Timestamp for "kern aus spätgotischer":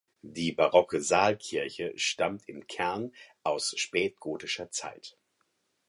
2.65-4.71